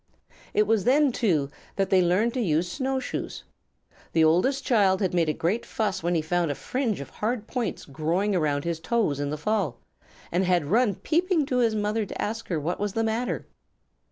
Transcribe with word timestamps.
It 0.55 0.65
was 0.65 0.85
then, 0.85 1.11
too, 1.11 1.51
that 1.75 1.91
they 1.91 2.01
learned 2.01 2.33
to 2.33 2.41
use 2.41 2.71
snow 2.71 2.99
shoes. 2.99 3.43
The 4.13 4.23
oldest 4.23 4.65
child 4.65 4.99
had 4.99 5.13
made 5.13 5.29
a 5.29 5.31
great 5.31 5.63
fuss 5.63 6.01
when 6.01 6.15
he 6.15 6.23
found 6.23 6.49
a 6.49 6.55
fringe 6.55 7.01
of 7.01 7.11
hard 7.11 7.45
points 7.45 7.85
growing 7.85 8.35
around 8.35 8.63
his 8.63 8.79
toes 8.79 9.19
in 9.19 9.29
the 9.29 9.37
fall, 9.37 9.77
and 10.31 10.43
had 10.43 10.65
run 10.71 10.95
peeping 10.95 11.45
to 11.45 11.57
his 11.59 11.75
mother 11.75 12.07
to 12.07 12.19
ask 12.19 12.47
her 12.47 12.59
what 12.59 12.79
was 12.79 12.93
the 12.93 13.03
matter. 13.03 13.45